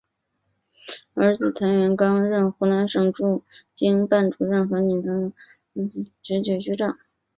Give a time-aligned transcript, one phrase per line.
[1.13, 5.33] 儿子谭元刚任湖南省驻京办主任和女谭木
[5.75, 6.97] 兰任茶陵县民政局局长。